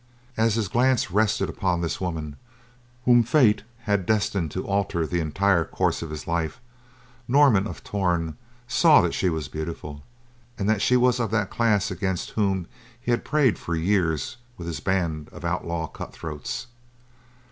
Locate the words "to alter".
4.49-5.05